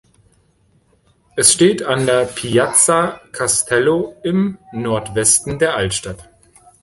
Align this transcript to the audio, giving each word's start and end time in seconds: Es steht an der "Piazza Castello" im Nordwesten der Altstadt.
Es 1.35 1.53
steht 1.53 1.83
an 1.83 2.07
der 2.07 2.25
"Piazza 2.25 3.21
Castello" 3.31 4.15
im 4.23 4.57
Nordwesten 4.71 5.59
der 5.59 5.75
Altstadt. 5.75 6.27